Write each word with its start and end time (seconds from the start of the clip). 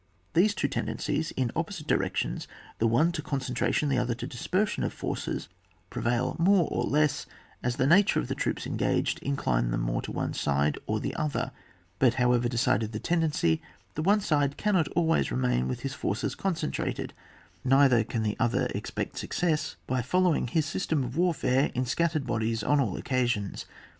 These 0.33 0.55
two 0.55 0.67
tendencies 0.67 1.29
in 1.29 1.51
opposite 1.55 1.85
di 1.85 1.93
rections, 1.93 2.47
the 2.79 2.87
one 2.87 3.11
to 3.11 3.21
concentration 3.21 3.87
the 3.87 3.99
other 3.99 4.15
to 4.15 4.25
dispersion 4.25 4.83
of 4.83 4.93
forces, 4.93 5.47
prevail 5.91 6.35
more 6.39 6.67
or 6.71 6.85
less 6.85 7.25
according 7.57 7.65
as 7.67 7.75
the 7.75 7.85
nature 7.85 8.19
of 8.19 8.27
the 8.27 8.33
troops 8.33 8.65
engaged 8.65 9.19
incline 9.21 9.69
them 9.69 9.81
more 9.81 10.01
to 10.01 10.11
one 10.11 10.33
side 10.33 10.79
or 10.87 10.99
the 10.99 11.13
other, 11.15 11.51
but 11.99 12.15
however 12.15 12.49
decided 12.49 12.93
the 12.93 12.99
tendency, 12.99 13.61
the 13.93 14.01
one 14.01 14.21
side 14.21 14.57
cannot 14.57 14.87
always 14.95 15.29
remain 15.31 15.67
with 15.67 15.81
his 15.81 15.93
forces 15.93 16.33
concentrated, 16.33 17.13
neither 17.63 18.03
can 18.03 18.23
the 18.23 18.35
other 18.39 18.65
expect 18.73 19.19
success 19.19 19.75
by 19.85 20.01
following 20.01 20.47
his 20.47 20.65
system 20.65 21.03
of 21.03 21.15
warfare 21.15 21.69
in 21.75 21.85
scat 21.85 22.13
tered 22.13 22.25
bodies 22.25 22.63
on 22.63 22.79
all 22.79 22.97
occasions. 22.97 23.67